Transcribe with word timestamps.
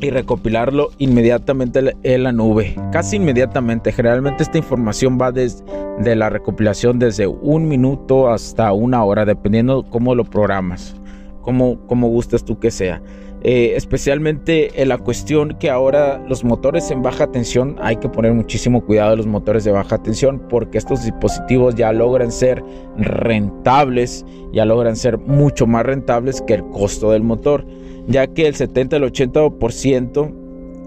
Y 0.00 0.10
recopilarlo 0.10 0.90
inmediatamente 0.98 1.94
en 2.02 2.22
la 2.22 2.32
nube. 2.32 2.74
Casi 2.92 3.16
inmediatamente. 3.16 3.92
Generalmente 3.92 4.42
esta 4.42 4.58
información 4.58 5.18
va 5.20 5.32
desde 5.32 6.16
la 6.16 6.30
recopilación 6.30 6.98
desde 6.98 7.26
un 7.26 7.68
minuto 7.68 8.28
hasta 8.30 8.72
una 8.72 9.04
hora, 9.04 9.24
dependiendo 9.24 9.84
cómo 9.88 10.14
lo 10.14 10.24
programas, 10.24 10.94
cómo, 11.42 11.78
cómo 11.86 12.08
gustas 12.08 12.44
tú 12.44 12.58
que 12.58 12.70
sea. 12.70 13.02
Eh, 13.42 13.74
especialmente 13.76 14.82
en 14.82 14.88
la 14.88 14.98
cuestión 14.98 15.56
que 15.60 15.70
ahora 15.70 16.20
los 16.26 16.42
motores 16.42 16.90
en 16.90 17.02
baja 17.02 17.30
tensión 17.30 17.76
hay 17.80 17.94
que 17.94 18.08
poner 18.08 18.32
muchísimo 18.32 18.84
cuidado 18.84 19.12
a 19.12 19.16
los 19.16 19.28
motores 19.28 19.62
de 19.62 19.70
baja 19.70 20.02
tensión 20.02 20.42
porque 20.48 20.76
estos 20.76 21.04
dispositivos 21.04 21.76
ya 21.76 21.92
logran 21.92 22.32
ser 22.32 22.64
rentables 22.96 24.26
ya 24.52 24.64
logran 24.64 24.96
ser 24.96 25.18
mucho 25.18 25.68
más 25.68 25.86
rentables 25.86 26.42
que 26.42 26.54
el 26.54 26.64
costo 26.70 27.12
del 27.12 27.22
motor 27.22 27.64
ya 28.08 28.26
que 28.26 28.48
el 28.48 28.54
70 28.54 28.96
al 28.96 29.02
80% 29.04 30.34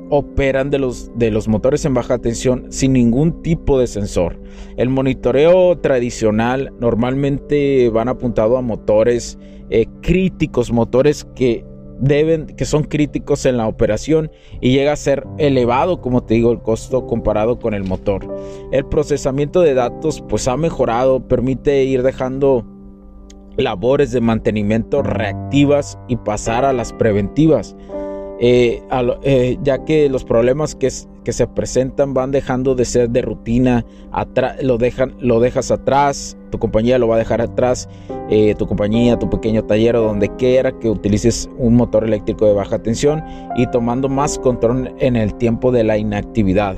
operan 0.10 0.70
de 0.70 0.78
los, 0.78 1.10
de 1.16 1.32
los 1.32 1.48
motores 1.48 1.86
en 1.86 1.94
baja 1.94 2.18
tensión 2.18 2.66
sin 2.70 2.94
ningún 2.94 3.41
tipo 3.41 3.80
de 3.80 3.88
sensor. 3.88 4.38
El 4.76 4.90
monitoreo 4.90 5.78
tradicional 5.78 6.74
normalmente 6.82 7.90
van 7.90 8.10
apuntado 8.10 8.58
a 8.58 8.62
motores 8.62 9.40
eh, 9.70 9.86
críticos, 10.02 10.72
motores 10.74 11.26
que 11.34 11.63
deben, 12.02 12.48
que 12.48 12.66
son 12.66 12.84
críticos 12.84 13.46
en 13.46 13.56
la 13.56 13.68
operación 13.68 14.32
y 14.60 14.72
llega 14.74 14.91
a 14.91 14.98
ser 14.98 15.26
elevado, 15.38 16.02
como 16.02 16.24
te 16.24 16.34
digo, 16.34 16.52
el 16.52 16.60
costo 16.60 17.06
comparado 17.06 17.60
con 17.60 17.74
el 17.74 17.85
motor. 17.85 18.28
El 18.74 18.85
procesamiento 18.85 19.62
de 19.62 19.76
datos 19.76 20.22
pues 20.28 20.48
ha 20.50 20.58
mejorado, 20.58 21.26
permite 21.26 21.85
ir 21.85 22.04
dejando 22.04 22.66
labores 23.57 24.12
de 24.12 24.21
mantenimiento 24.21 25.02
reactivas 25.02 25.98
y 26.07 26.16
pasar 26.18 26.66
a 26.66 26.74
las 26.74 26.94
preventivas, 26.94 27.76
eh, 28.40 28.82
eh, 29.24 29.57
ya 29.62 29.85
que 29.85 30.10
los 30.10 30.24
problemas 30.24 30.74
que, 30.74 30.90
que, 31.24 31.32
se 31.32 31.46
presentan 31.48 32.13
van 32.13 32.32
dejando 32.32 32.74
de 32.74 32.85
ser 32.85 33.10
de 33.10 33.22
rutina, 33.22 33.85
lo, 34.62 34.77
dejan, 34.77 35.16
lo 35.20 35.40
dejas 35.40 35.70
atrás, 35.70 36.38
tu 36.49 36.57
compañía 36.57 36.98
lo 36.98 37.07
va 37.07 37.16
a 37.16 37.20
dejar 37.20 37.41
atrás, 37.41 37.88
eh, 38.29 38.55
tu 38.55 38.66
compañía, 38.66 39.20
tu 39.20 39.29
pequeño 39.29 39.63
taller 39.63 39.96
o 39.96 40.02
donde 40.02 40.29
quiera 40.38 40.72
que 40.72 40.90
utilices 40.90 41.49
un 41.57 41.76
motor 41.76 42.04
eléctrico 42.04 42.48
de 42.48 42.54
baja 42.54 42.79
tensión 42.79 43.24
y 43.55 43.68
tomando 43.68 44.10
más 44.10 44.40
control 44.40 44.94
en 44.98 45.16
el 45.16 45.35
tiempo 45.35 45.72
de 45.72 45.84
la 45.84 45.98
inactividad. 45.98 46.76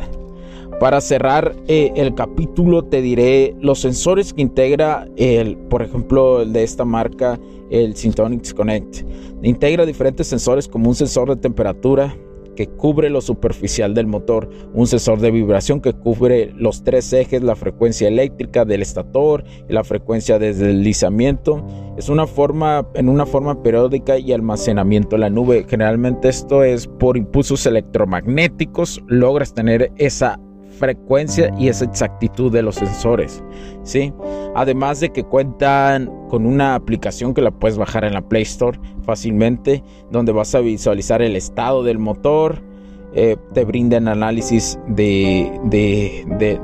Para 0.83 0.99
cerrar 0.99 1.55
eh, 1.69 1.93
el 1.95 2.13
capítulo 2.13 2.83
te 2.83 3.01
diré 3.01 3.55
los 3.61 3.79
sensores 3.79 4.33
que 4.33 4.41
integra 4.41 5.07
el, 5.15 5.55
por 5.55 5.81
ejemplo, 5.81 6.41
el 6.41 6.51
de 6.51 6.63
esta 6.63 6.83
marca, 6.83 7.39
el 7.71 7.95
Syntonix 7.95 8.53
Connect. 8.53 8.97
Integra 9.43 9.85
diferentes 9.85 10.27
sensores 10.27 10.67
como 10.67 10.89
un 10.89 10.95
sensor 10.95 11.29
de 11.29 11.37
temperatura 11.37 12.13
que 12.57 12.67
cubre 12.67 13.09
lo 13.09 13.21
superficial 13.21 13.93
del 13.93 14.07
motor, 14.07 14.49
un 14.73 14.85
sensor 14.85 15.21
de 15.21 15.31
vibración 15.31 15.79
que 15.79 15.93
cubre 15.93 16.51
los 16.57 16.83
tres 16.83 17.13
ejes, 17.13 17.41
la 17.41 17.55
frecuencia 17.55 18.09
eléctrica 18.09 18.65
del 18.65 18.81
estator 18.81 19.45
y 19.69 19.72
la 19.72 19.85
frecuencia 19.85 20.38
de 20.38 20.53
deslizamiento. 20.53 21.66
Es 21.97 22.09
una 22.09 22.27
forma 22.27 22.85
en 22.95 23.07
una 23.07 23.25
forma 23.25 23.63
periódica 23.63 24.19
y 24.19 24.33
almacenamiento 24.33 25.16
en 25.16 25.22
la 25.22 25.29
nube. 25.29 25.66
Generalmente 25.66 26.27
esto 26.27 26.61
es 26.61 26.88
por 26.88 27.16
impulsos 27.16 27.66
electromagnéticos 27.67 29.01
logras 29.07 29.53
tener 29.53 29.89
esa 29.95 30.38
frecuencia 30.83 31.53
y 31.57 31.69
esa 31.69 31.85
exactitud 31.85 32.51
de 32.51 32.61
los 32.61 32.75
sensores, 32.75 33.41
¿sí? 33.83 34.11
Además 34.53 34.99
de 34.99 35.13
que 35.13 35.23
cuentan 35.23 36.11
con 36.27 36.45
una 36.45 36.75
aplicación 36.75 37.33
que 37.33 37.41
la 37.41 37.51
puedes 37.51 37.77
bajar 37.77 38.03
en 38.03 38.11
la 38.13 38.21
Play 38.21 38.44
Store 38.44 38.77
fácilmente, 39.03 39.81
donde 40.11 40.33
vas 40.33 40.53
a 40.55 40.59
visualizar 40.59 41.22
el 41.22 41.38
estado 41.38 41.83
del 41.83 41.99
motor, 41.99 42.61
eh, 43.13 43.38
te 43.53 43.63
brindan 43.63 44.09
análisis 44.09 44.77
de, 44.88 45.49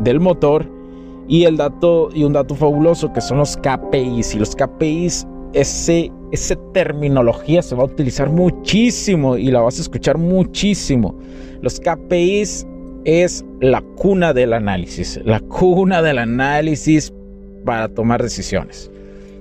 del 0.02 0.20
motor 0.20 0.70
y 1.30 1.46
el 1.46 1.56
dato 1.56 2.10
y 2.14 2.26
un 2.26 2.34
dato 2.34 2.56
fabuloso 2.56 3.14
que 3.14 3.22
son 3.22 3.38
los 3.38 3.56
KPIs 3.56 4.36
y 4.36 4.40
los 4.40 4.54
KPIs 4.54 5.26
ese, 5.54 6.12
esa 6.32 6.56
terminología 6.74 7.62
se 7.62 7.74
va 7.74 7.84
a 7.84 7.86
utilizar 7.86 8.30
muchísimo 8.30 9.38
y 9.38 9.50
la 9.50 9.62
vas 9.62 9.80
a 9.80 9.82
escuchar 9.82 10.18
muchísimo. 10.18 11.16
Los 11.62 11.80
KPIs 11.80 12.68
es 13.06 13.46
la 13.62 13.82
cuna 13.82 14.34
del 14.34 14.54
análisis, 14.54 15.20
la 15.24 15.40
cuna 15.40 16.02
del 16.02 16.18
análisis 16.20 17.14
para 17.66 17.88
tomar 17.90 18.22
decisiones. 18.22 18.92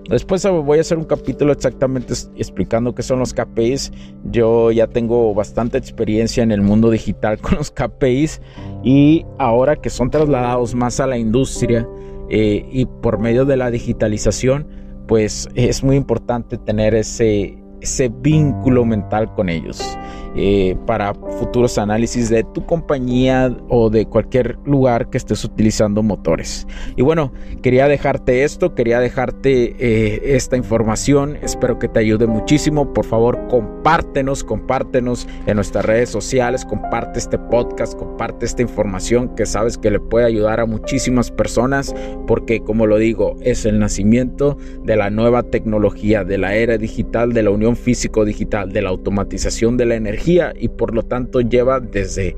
Después 0.08 0.42
voy 0.42 0.78
a 0.78 0.80
hacer 0.80 0.96
un 0.96 1.04
capítulo 1.04 1.52
exactamente 1.52 2.14
explicando 2.36 2.94
qué 2.94 3.02
son 3.02 3.18
los 3.18 3.34
KPIs. 3.34 3.92
Yo 4.24 4.70
ya 4.70 4.86
tengo 4.86 5.34
bastante 5.34 5.76
experiencia 5.76 6.42
en 6.42 6.50
el 6.50 6.62
mundo 6.62 6.90
digital 6.90 7.38
con 7.42 7.56
los 7.56 7.70
KPIs 7.70 8.40
y 8.82 9.26
ahora 9.38 9.76
que 9.76 9.90
son 9.90 10.10
trasladados 10.10 10.74
más 10.74 10.98
a 11.00 11.06
la 11.06 11.18
industria 11.18 11.86
eh, 12.30 12.66
y 12.70 12.86
por 12.86 13.18
medio 13.18 13.44
de 13.44 13.58
la 13.58 13.70
digitalización, 13.70 14.66
pues 15.06 15.48
es 15.54 15.84
muy 15.84 15.96
importante 15.96 16.56
tener 16.56 16.94
ese, 16.94 17.57
ese 17.80 18.08
vínculo 18.08 18.84
mental 18.84 19.32
con 19.34 19.48
ellos. 19.48 19.98
Eh, 20.40 20.76
para 20.86 21.14
futuros 21.14 21.78
análisis 21.78 22.28
de 22.28 22.44
tu 22.44 22.64
compañía 22.64 23.56
o 23.68 23.90
de 23.90 24.06
cualquier 24.06 24.56
lugar 24.64 25.10
que 25.10 25.18
estés 25.18 25.42
utilizando 25.44 26.02
motores. 26.02 26.66
Y 26.96 27.02
bueno, 27.02 27.32
quería 27.60 27.88
dejarte 27.88 28.44
esto, 28.44 28.74
quería 28.74 29.00
dejarte 29.00 29.74
eh, 29.78 30.36
esta 30.36 30.56
información, 30.56 31.36
espero 31.42 31.78
que 31.78 31.88
te 31.88 32.00
ayude 32.00 32.26
muchísimo. 32.26 32.92
Por 32.92 33.04
favor, 33.04 33.48
compártenos, 33.48 34.44
compártenos 34.44 35.26
en 35.46 35.56
nuestras 35.56 35.84
redes 35.84 36.10
sociales, 36.10 36.64
comparte 36.64 37.18
este 37.18 37.38
podcast, 37.38 37.98
comparte 37.98 38.46
esta 38.46 38.62
información 38.62 39.34
que 39.34 39.46
sabes 39.46 39.76
que 39.76 39.90
le 39.90 39.98
puede 39.98 40.26
ayudar 40.26 40.60
a 40.60 40.66
muchísimas 40.66 41.30
personas 41.30 41.94
porque 42.26 42.60
como 42.60 42.86
lo 42.86 42.98
digo, 42.98 43.36
es 43.40 43.64
el 43.64 43.78
nacimiento 43.78 44.56
de 44.84 44.96
la 44.96 45.10
nueva 45.10 45.42
tecnología, 45.42 46.24
de 46.24 46.38
la 46.38 46.54
era 46.54 46.78
digital, 46.78 47.32
de 47.32 47.42
la 47.42 47.50
unión 47.50 47.67
físico-digital, 47.76 48.72
de 48.72 48.82
la 48.82 48.90
automatización 48.90 49.76
de 49.76 49.86
la 49.86 49.94
energía 49.94 50.52
y 50.58 50.68
por 50.68 50.94
lo 50.94 51.02
tanto 51.02 51.40
lleva 51.40 51.80
desde 51.80 52.36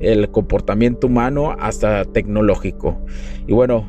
el 0.00 0.30
comportamiento 0.30 1.06
humano 1.06 1.54
hasta 1.58 2.04
tecnológico. 2.04 2.98
Y 3.46 3.52
bueno, 3.52 3.86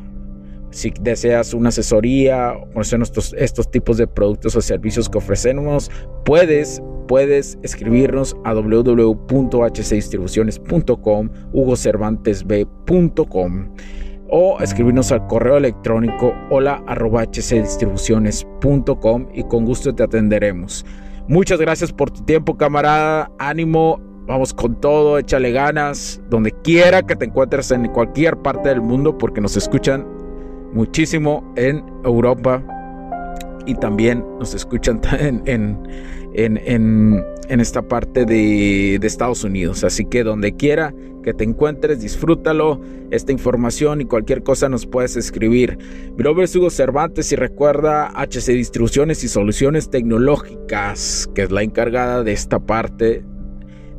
si 0.70 0.92
deseas 1.00 1.54
una 1.54 1.70
asesoría, 1.70 2.52
conocer 2.72 3.00
estos, 3.36 3.70
tipos 3.70 3.96
de 3.96 4.06
productos 4.06 4.54
o 4.56 4.60
servicios 4.60 5.08
que 5.08 5.16
ofrecemos, 5.18 5.90
puedes, 6.24 6.82
puedes 7.06 7.58
escribirnos 7.62 8.36
a 8.44 8.52
www.hcdistribuciones.com, 8.54 11.30
hugocervantesb.com 11.52 13.68
o 14.28 14.60
escribirnos 14.60 15.10
al 15.12 15.26
correo 15.26 15.56
electrónico 15.56 16.34
hola 16.50 16.82
y 19.34 19.42
con 19.44 19.64
gusto 19.64 19.94
te 19.94 20.02
atenderemos. 20.02 20.84
Muchas 21.28 21.60
gracias 21.60 21.92
por 21.92 22.10
tu 22.10 22.22
tiempo, 22.22 22.56
camarada. 22.56 23.30
Ánimo, 23.38 24.00
vamos 24.26 24.54
con 24.54 24.80
todo, 24.80 25.18
échale 25.18 25.52
ganas, 25.52 26.20
donde 26.30 26.52
quiera 26.62 27.02
que 27.02 27.16
te 27.16 27.26
encuentres 27.26 27.70
en 27.70 27.86
cualquier 27.88 28.36
parte 28.38 28.68
del 28.68 28.80
mundo, 28.80 29.16
porque 29.18 29.40
nos 29.40 29.56
escuchan 29.56 30.06
muchísimo 30.72 31.52
en 31.56 31.84
Europa 32.04 32.62
y 33.66 33.74
también 33.74 34.24
nos 34.38 34.54
escuchan 34.54 35.00
en, 35.20 35.42
en, 35.46 35.80
en, 36.34 37.24
en 37.48 37.60
esta 37.60 37.82
parte 37.82 38.24
de, 38.24 38.98
de, 39.00 39.06
Estados 39.06 39.44
Unidos. 39.44 39.84
Así 39.84 40.04
que 40.04 40.24
donde 40.24 40.54
quiera 40.54 40.94
que 41.28 41.34
te 41.34 41.44
encuentres, 41.44 42.00
disfrútalo. 42.00 42.80
Esta 43.10 43.32
información 43.32 44.00
y 44.00 44.06
cualquier 44.06 44.42
cosa 44.42 44.70
nos 44.70 44.86
puedes 44.86 45.14
escribir. 45.14 45.76
Mi 46.16 46.24
nombre 46.24 46.46
es 46.46 46.56
Hugo 46.56 46.70
Cervantes 46.70 47.30
y 47.32 47.36
recuerda 47.36 48.10
HC 48.14 48.52
Distribuciones 48.52 49.22
y 49.24 49.28
Soluciones 49.28 49.90
Tecnológicas, 49.90 51.28
que 51.34 51.42
es 51.42 51.50
la 51.50 51.62
encargada 51.62 52.22
de 52.24 52.32
esta 52.32 52.60
parte 52.60 53.24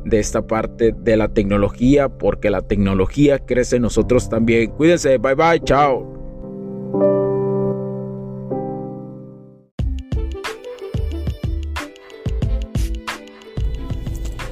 de 0.04 0.18
esta 0.18 0.44
parte 0.44 0.92
de 0.96 1.16
la 1.16 1.28
tecnología, 1.28 2.08
porque 2.08 2.50
la 2.50 2.62
tecnología 2.62 3.38
crece 3.38 3.76
en 3.76 3.82
nosotros 3.82 4.28
también. 4.28 4.72
Cuídense, 4.72 5.18
bye 5.18 5.34
bye, 5.34 5.60
chao. 5.62 6.19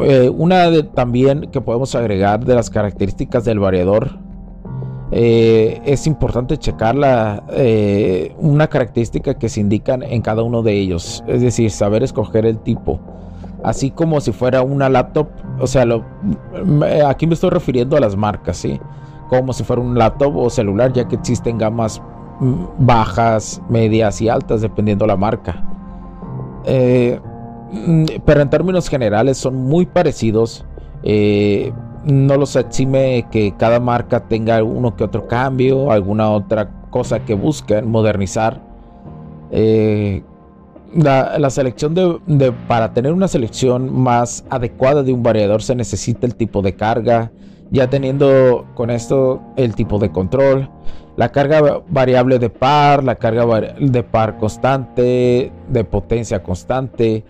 Eh, 0.00 0.30
una 0.30 0.70
de, 0.70 0.84
también 0.84 1.48
que 1.50 1.60
podemos 1.60 1.94
agregar 1.94 2.44
de 2.44 2.54
las 2.54 2.70
características 2.70 3.44
del 3.44 3.58
variador 3.58 4.18
eh, 5.10 5.82
es 5.84 6.06
importante 6.06 6.56
checar 6.56 6.96
eh, 7.50 8.34
una 8.38 8.68
característica 8.68 9.34
que 9.34 9.50
se 9.50 9.60
indican 9.60 10.02
en 10.02 10.22
cada 10.22 10.42
uno 10.42 10.62
de 10.62 10.72
ellos, 10.72 11.22
es 11.26 11.42
decir, 11.42 11.70
saber 11.70 12.02
escoger 12.02 12.46
el 12.46 12.58
tipo. 12.58 12.98
Así 13.62 13.90
como 13.90 14.20
si 14.20 14.32
fuera 14.32 14.62
una 14.62 14.88
laptop, 14.88 15.28
o 15.60 15.66
sea, 15.66 15.84
aquí 17.06 17.26
me 17.26 17.34
estoy 17.34 17.50
refiriendo 17.50 17.96
a 17.96 18.00
las 18.00 18.16
marcas, 18.16 18.56
¿sí? 18.56 18.80
Como 19.28 19.52
si 19.52 19.62
fuera 19.62 19.82
un 19.82 19.96
laptop 19.96 20.34
o 20.36 20.48
celular, 20.50 20.92
ya 20.92 21.06
que 21.06 21.16
existen 21.16 21.58
gamas 21.58 22.02
mm, 22.40 22.64
bajas, 22.78 23.62
medias 23.68 24.20
y 24.22 24.30
altas, 24.30 24.62
dependiendo 24.62 25.06
la 25.06 25.16
marca. 25.16 25.62
Pero 28.24 28.40
en 28.40 28.50
términos 28.50 28.88
generales 28.88 29.38
son 29.38 29.56
muy 29.56 29.86
parecidos 29.86 30.64
no 32.04 32.36
los 32.36 32.56
exime 32.56 33.26
que 33.30 33.54
cada 33.56 33.80
marca 33.80 34.20
tenga 34.20 34.62
uno 34.62 34.96
que 34.96 35.04
otro 35.04 35.26
cambio, 35.28 35.90
alguna 35.90 36.30
otra 36.30 36.70
cosa 36.90 37.24
que 37.24 37.34
busquen 37.34 37.88
modernizar. 37.88 38.60
Eh, 39.50 40.22
la, 40.94 41.50
selección 41.50 41.94
de, 41.94 42.52
para 42.68 42.92
tener 42.92 43.12
una 43.12 43.28
selección 43.28 43.92
más 43.92 44.44
adecuada 44.50 45.02
de 45.02 45.12
un 45.12 45.22
variador 45.22 45.62
se 45.62 45.74
necesita 45.74 46.26
el 46.26 46.34
tipo 46.34 46.60
de 46.60 46.74
carga, 46.74 47.32
ya 47.70 47.88
teniendo 47.88 48.66
con 48.74 48.90
esto 48.90 49.40
el 49.56 49.74
tipo 49.74 49.98
de 49.98 50.10
control, 50.10 50.68
la 51.16 51.30
carga 51.30 51.82
variable 51.88 52.38
de 52.38 52.50
par, 52.50 53.04
la 53.04 53.14
carga 53.14 53.46
de 53.78 54.02
par 54.02 54.36
constante, 54.38 55.52
de 55.68 55.84
potencia 55.84 56.42
constante, 56.42 57.24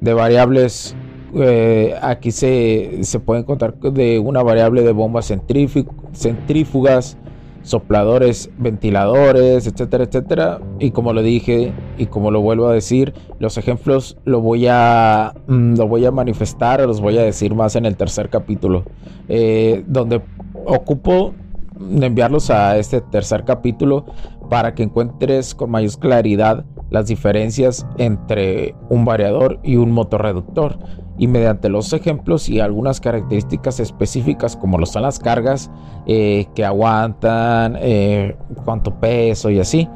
de 0.00 0.14
variables 0.14 0.96
eh, 1.34 1.94
aquí 2.02 2.30
se, 2.30 3.00
se 3.02 3.20
puede 3.20 3.40
encontrar 3.40 3.74
de 3.78 4.18
una 4.18 4.42
variable 4.42 4.82
de 4.82 4.92
bombas 4.92 5.26
centrífugas, 5.26 7.18
sopladores, 7.62 8.48
ventiladores, 8.58 9.66
etcétera, 9.66 10.04
etcétera. 10.04 10.60
Y 10.78 10.92
como 10.92 11.12
lo 11.12 11.22
dije 11.22 11.72
y 11.98 12.06
como 12.06 12.30
lo 12.30 12.40
vuelvo 12.40 12.68
a 12.68 12.72
decir, 12.72 13.12
los 13.38 13.58
ejemplos 13.58 14.16
lo 14.24 14.40
voy 14.40 14.66
a, 14.68 15.34
mm, 15.48 15.74
lo 15.76 15.88
voy 15.88 16.06
a 16.06 16.12
manifestar, 16.12 16.80
los 16.80 17.00
voy 17.00 17.18
a 17.18 17.22
decir 17.22 17.54
más 17.54 17.76
en 17.76 17.86
el 17.86 17.96
tercer 17.96 18.30
capítulo, 18.30 18.84
eh, 19.28 19.82
donde 19.86 20.22
ocupo 20.64 21.34
enviarlos 21.78 22.50
a 22.50 22.78
este 22.78 23.00
tercer 23.00 23.44
capítulo 23.44 24.06
para 24.48 24.74
que 24.74 24.82
encuentres 24.82 25.54
con 25.54 25.70
mayor 25.70 25.98
claridad 25.98 26.64
las 26.90 27.06
diferencias 27.06 27.86
entre 27.98 28.74
un 28.88 29.04
variador 29.04 29.58
y 29.62 29.76
un 29.76 29.90
motorreductor 29.90 30.78
y 31.18 31.26
mediante 31.28 31.68
los 31.68 31.92
ejemplos 31.92 32.48
y 32.48 32.60
algunas 32.60 33.00
características 33.00 33.80
específicas 33.80 34.56
como 34.56 34.78
lo 34.78 34.86
son 34.86 35.02
las 35.02 35.18
cargas 35.18 35.70
eh, 36.06 36.46
que 36.54 36.64
aguantan, 36.64 37.76
eh, 37.80 38.36
cuánto 38.64 38.94
peso 38.94 39.50
y 39.50 39.58
así, 39.58 39.88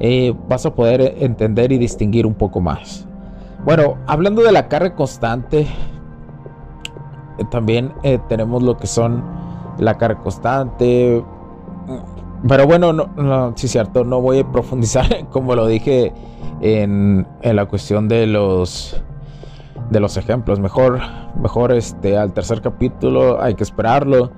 eh, 0.00 0.34
vas 0.48 0.64
a 0.66 0.74
poder 0.74 1.16
entender 1.18 1.72
y 1.72 1.78
distinguir 1.78 2.26
un 2.26 2.34
poco 2.34 2.60
más. 2.60 3.06
Bueno, 3.64 3.96
hablando 4.06 4.42
de 4.42 4.52
la 4.52 4.68
carga 4.68 4.94
constante, 4.94 5.66
también 7.50 7.92
tenemos 8.28 8.62
lo 8.62 8.76
que 8.76 8.86
son 8.86 9.22
la 9.78 9.98
carga 9.98 10.20
constante. 10.20 11.22
Pero 12.46 12.66
bueno, 12.66 12.92
no, 12.92 13.06
no, 13.16 13.52
sí 13.56 13.66
cierto, 13.66 14.04
no 14.04 14.20
voy 14.20 14.40
a 14.40 14.52
profundizar 14.52 15.26
como 15.30 15.54
lo 15.54 15.66
dije 15.66 16.12
en, 16.60 17.26
en 17.42 17.56
la 17.56 17.66
cuestión 17.66 18.08
de 18.08 18.26
los 18.26 19.02
de 19.90 20.00
los 20.00 20.16
ejemplos. 20.16 20.60
Mejor, 20.60 21.00
mejor 21.40 21.72
este, 21.72 22.16
al 22.16 22.32
tercer 22.32 22.60
capítulo 22.60 23.40
hay 23.42 23.54
que 23.54 23.62
esperarlo. 23.62 24.30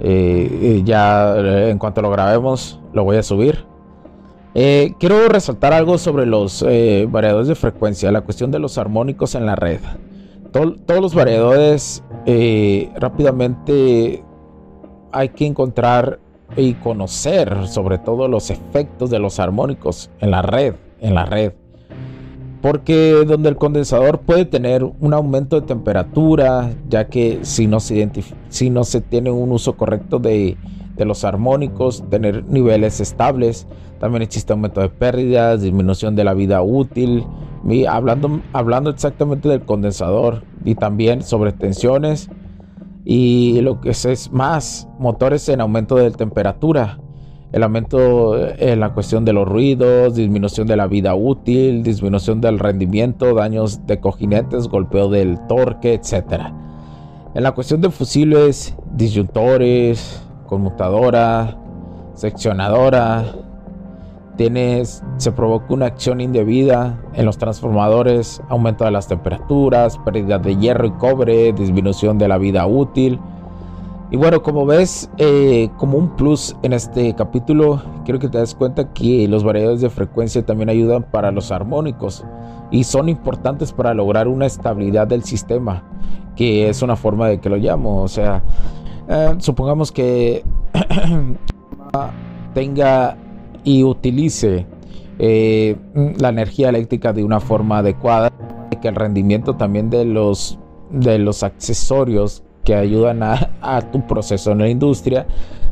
Eh, 0.00 0.82
ya 0.84 1.36
eh, 1.36 1.70
en 1.70 1.78
cuanto 1.78 2.02
lo 2.02 2.10
grabemos, 2.10 2.80
lo 2.92 3.04
voy 3.04 3.16
a 3.16 3.22
subir. 3.22 3.64
Eh, 4.54 4.94
quiero 4.98 5.28
resaltar 5.28 5.72
algo 5.72 5.96
sobre 5.96 6.26
los 6.26 6.64
variadores 7.08 7.48
de 7.48 7.54
frecuencia, 7.54 8.12
la 8.12 8.20
cuestión 8.20 8.50
de 8.50 8.58
los 8.58 8.76
armónicos 8.78 9.34
en 9.34 9.46
la 9.46 9.56
red. 9.56 9.80
todos 10.52 11.00
los 11.00 11.14
variadores 11.14 12.04
rápidamente 12.96 14.22
hay 15.10 15.28
que 15.30 15.46
encontrar 15.46 16.20
y 16.56 16.74
conocer 16.74 17.66
sobre 17.68 17.98
todo 17.98 18.28
los 18.28 18.50
efectos 18.50 19.10
de 19.10 19.18
los 19.18 19.38
armónicos 19.40 20.10
en 20.20 20.30
la 20.30 20.42
red, 20.42 20.74
en 21.00 21.14
la 21.14 21.24
red. 21.24 21.52
Porque 22.60 23.24
donde 23.26 23.48
el 23.48 23.56
condensador 23.56 24.20
puede 24.20 24.44
tener 24.44 24.84
un 24.84 25.14
aumento 25.14 25.60
de 25.60 25.66
temperatura, 25.66 26.70
ya 26.88 27.08
que 27.08 27.40
si 27.42 27.66
no 27.66 27.80
se, 27.80 29.00
tiene 29.00 29.30
un 29.32 29.50
uso 29.50 29.76
correcto 29.76 30.18
de, 30.18 30.56
los 30.98 31.24
armónicos, 31.24 32.04
tener 32.08 32.44
niveles 32.44 33.00
estables, 33.00 33.66
también 33.98 34.22
existe 34.22 34.52
aumento 34.52 34.80
de 34.80 34.88
pérdidas, 34.88 35.62
disminución 35.62 36.14
de 36.14 36.22
la 36.22 36.34
vida 36.34 36.62
útil, 36.62 37.26
y 37.68 37.86
hablando, 37.86 38.40
hablando 38.52 38.90
exactamente 38.90 39.48
del 39.48 39.62
condensador 39.62 40.44
y 40.64 40.76
también 40.76 41.22
sobre 41.22 41.50
tensiones 41.52 42.28
y 43.04 43.60
lo 43.62 43.80
que 43.80 43.90
es 43.90 44.30
más, 44.32 44.88
motores 44.98 45.48
en 45.48 45.60
aumento 45.60 45.96
de 45.96 46.10
temperatura 46.10 46.98
el 47.52 47.62
aumento 47.62 48.38
en 48.38 48.80
la 48.80 48.94
cuestión 48.94 49.26
de 49.26 49.34
los 49.34 49.46
ruidos, 49.46 50.14
disminución 50.14 50.66
de 50.66 50.76
la 50.76 50.86
vida 50.86 51.14
útil, 51.14 51.82
disminución 51.82 52.40
del 52.40 52.58
rendimiento, 52.58 53.34
daños 53.34 53.86
de 53.86 54.00
cojinetes, 54.00 54.68
golpeo 54.68 55.10
del 55.10 55.38
torque, 55.48 55.92
etc. 55.92 56.44
En 57.34 57.42
la 57.42 57.52
cuestión 57.52 57.82
de 57.82 57.90
fusibles, 57.90 58.74
disyuntores, 58.94 60.22
conmutadora, 60.46 61.58
seccionadora, 62.14 63.34
tienes, 64.36 65.02
se 65.16 65.32
provoca 65.32 65.74
una 65.74 65.86
acción 65.86 66.20
indebida 66.20 66.98
en 67.14 67.26
los 67.26 67.38
transformadores, 67.38 68.42
aumento 68.48 68.84
de 68.84 68.90
las 68.90 69.08
temperaturas, 69.08 69.98
pérdida 69.98 70.38
de 70.38 70.56
hierro 70.56 70.86
y 70.86 70.92
cobre, 70.92 71.52
disminución 71.52 72.18
de 72.18 72.28
la 72.28 72.38
vida 72.38 72.66
útil, 72.66 73.20
y 74.12 74.18
bueno, 74.18 74.42
como 74.42 74.66
ves, 74.66 75.08
eh, 75.16 75.70
como 75.78 75.96
un 75.96 76.16
plus 76.16 76.54
en 76.62 76.74
este 76.74 77.14
capítulo, 77.14 77.82
quiero 78.04 78.20
que 78.20 78.28
te 78.28 78.36
des 78.36 78.54
cuenta 78.54 78.92
que 78.92 79.26
los 79.26 79.42
variadores 79.42 79.80
de 79.80 79.88
frecuencia 79.88 80.44
también 80.44 80.68
ayudan 80.68 81.02
para 81.02 81.32
los 81.32 81.50
armónicos 81.50 82.22
y 82.70 82.84
son 82.84 83.08
importantes 83.08 83.72
para 83.72 83.94
lograr 83.94 84.28
una 84.28 84.44
estabilidad 84.44 85.06
del 85.06 85.24
sistema, 85.24 85.82
que 86.36 86.68
es 86.68 86.82
una 86.82 86.94
forma 86.94 87.26
de 87.26 87.40
que 87.40 87.48
lo 87.48 87.56
llamo. 87.56 88.02
O 88.02 88.08
sea, 88.08 88.44
eh, 89.08 89.34
supongamos 89.38 89.90
que 89.90 90.44
tenga 92.52 93.16
y 93.64 93.84
utilice 93.84 94.66
eh, 95.18 95.76
la 96.18 96.30
energía 96.30 96.68
eléctrica 96.68 97.12
de 97.12 97.24
una 97.24 97.40
forma 97.40 97.78
adecuada, 97.78 98.30
que 98.80 98.88
el 98.88 98.96
rendimiento 98.96 99.54
también 99.54 99.90
de 99.90 100.04
los, 100.04 100.58
de 100.90 101.18
los 101.18 101.42
accesorios 101.42 102.42
que 102.64 102.74
ayudan 102.74 103.22
a, 103.22 103.90
tu 103.92 104.06
proceso 104.06 104.52
en 104.52 104.58
la 104.58 104.68
industria, 104.68 105.26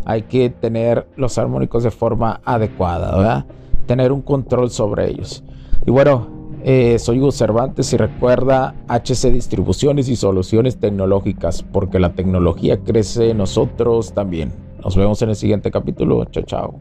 hay 0.04 0.22
que 0.22 0.50
tener 0.50 1.08
los 1.16 1.38
armónicos 1.38 1.82
de 1.82 1.90
forma 1.90 2.40
adecuada, 2.44 3.16
¿verdad? 3.16 3.46
Tener 3.86 4.12
un 4.12 4.22
control 4.22 4.70
sobre 4.70 5.08
ellos. 5.10 5.42
Y 5.86 5.90
bueno, 5.90 6.40
Eh, 6.62 6.98
soy 6.98 7.20
Hugo 7.20 7.32
Cervantes 7.32 7.90
y 7.94 7.96
recuerda 7.96 8.74
HC 8.86 9.32
Distribuciones 9.32 10.10
y 10.10 10.16
Soluciones 10.16 10.76
Tecnológicas, 10.76 11.62
porque 11.62 11.98
la 11.98 12.12
tecnología 12.12 12.78
crece 12.80 13.32
nosotros 13.32 14.12
también. 14.12 14.52
Nos 14.84 14.94
vemos 14.94 15.22
en 15.22 15.30
el 15.30 15.36
siguiente 15.36 15.70
capítulo. 15.70 16.24
Chao, 16.26 16.44
chao. 16.44 16.80